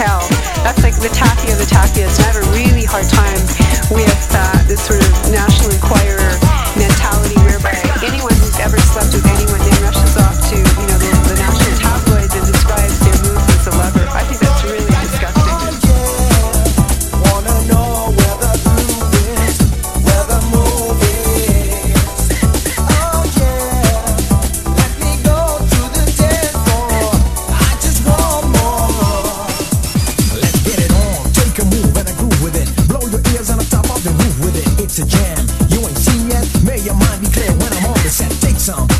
hell. 0.00 0.39
song. 38.60 38.99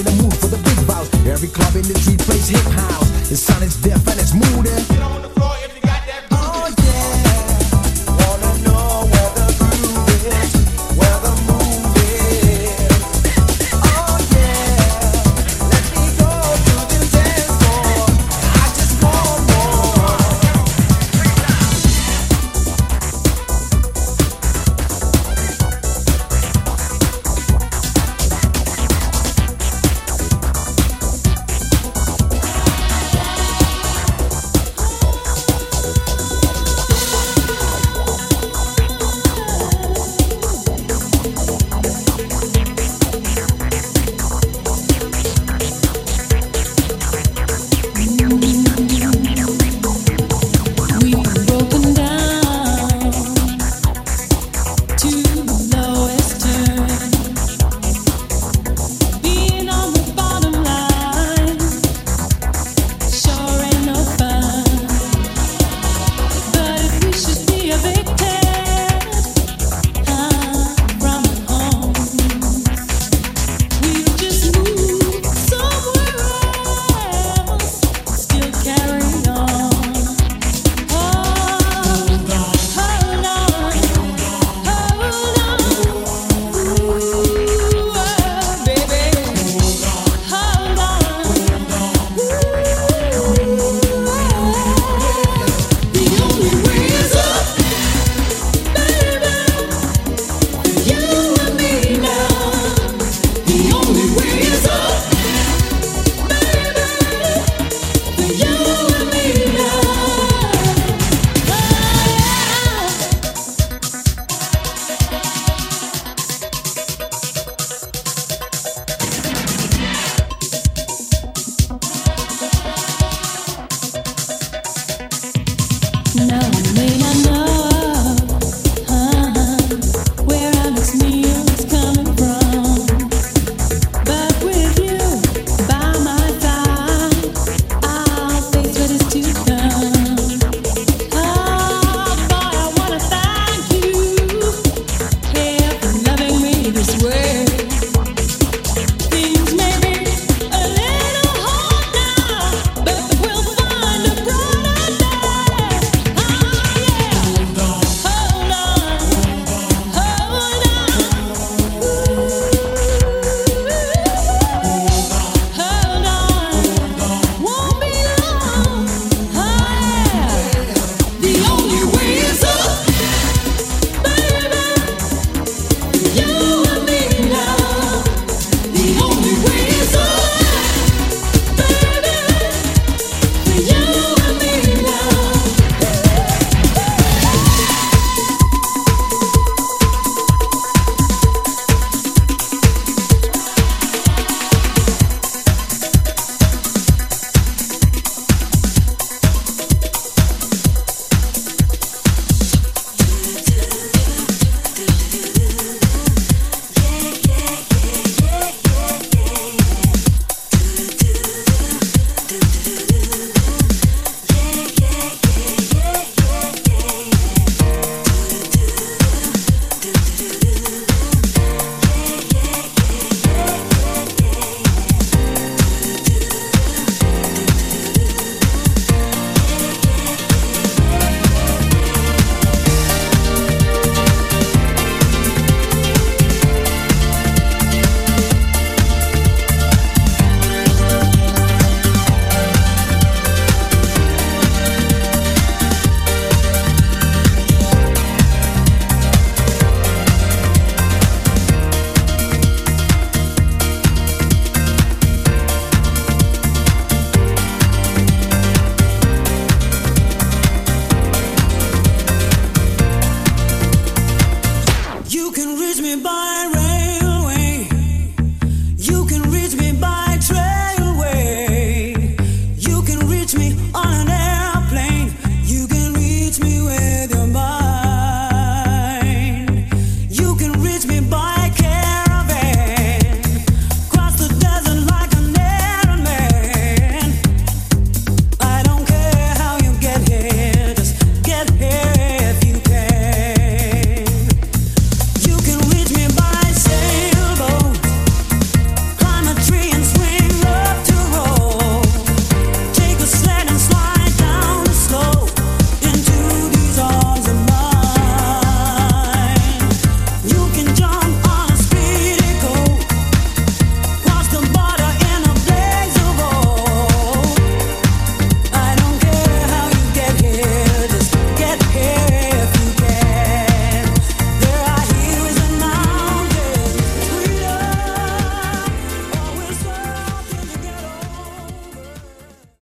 In 0.00 0.06
the 0.06 0.22
mood 0.22 0.34
for 0.34 0.46
the 0.46 0.56
big 0.56 0.86
bout. 0.86 1.06
Every 1.26 1.48
club 1.48 1.74
in 1.76 1.82
the 1.82 1.98
street 1.98 2.20
plays 2.20 2.48
hip 2.48 2.64
house. 2.72 3.10
The 3.28 3.36
sun 3.36 3.62
is 3.62 3.76
deaf 3.82 4.06
and 4.08 4.18
it's 4.18 4.32
moody. 4.34 5.29